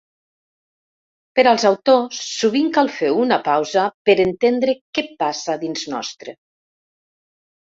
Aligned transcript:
Per 1.39 1.43
als 1.51 1.65
autors, 1.69 2.21
sovint 2.37 2.71
cal 2.77 2.89
fer 2.95 3.11
una 3.27 3.39
pausa 3.49 3.85
per 4.09 4.17
entendre 4.25 4.77
què 4.99 5.05
passa 5.21 5.59
dins 5.67 5.85
nostre. 5.95 6.37